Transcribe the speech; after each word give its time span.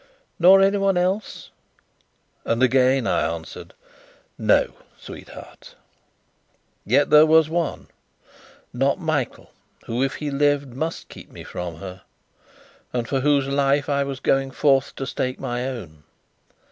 "Nor 0.39 0.61
anyone 0.63 0.97
else?" 0.97 1.51
And 2.43 2.63
again 2.63 3.05
I 3.05 3.21
answered: 3.21 3.75
"No, 4.35 4.73
sweetheart." 4.97 5.75
Yet 6.87 7.11
there 7.11 7.27
was 7.27 7.49
one 7.51 7.85
not 8.73 8.99
Michael 8.99 9.51
who, 9.85 10.01
if 10.01 10.15
he 10.15 10.31
lived, 10.31 10.73
must 10.73 11.07
keep 11.07 11.29
me 11.31 11.43
from 11.43 11.75
her; 11.75 12.01
and 12.91 13.07
for 13.07 13.19
whose 13.19 13.45
life 13.47 13.89
I 13.89 14.03
was 14.03 14.19
going 14.19 14.49
forth 14.49 14.95
to 14.95 15.05
stake 15.05 15.39
my 15.39 15.67
own. 15.67 16.03